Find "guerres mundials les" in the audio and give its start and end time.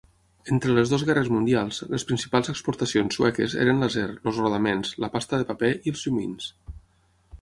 1.09-2.07